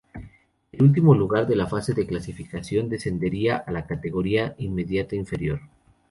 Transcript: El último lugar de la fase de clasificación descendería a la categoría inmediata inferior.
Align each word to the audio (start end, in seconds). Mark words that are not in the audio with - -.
El 0.71 0.81
último 0.81 1.13
lugar 1.13 1.45
de 1.45 1.55
la 1.55 1.67
fase 1.67 1.93
de 1.93 2.07
clasificación 2.07 2.89
descendería 2.89 3.57
a 3.57 3.71
la 3.71 3.85
categoría 3.85 4.55
inmediata 4.57 5.15
inferior. 5.15 5.61